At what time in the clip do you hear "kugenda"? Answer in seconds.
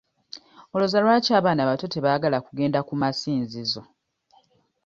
2.45-2.79